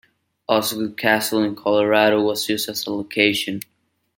Osgood 0.49 0.97
Castle 0.97 1.43
in 1.43 1.55
Colorado 1.55 2.23
was 2.23 2.49
used 2.49 2.67
as 2.69 2.87
a 2.87 2.91
location. 2.91 3.59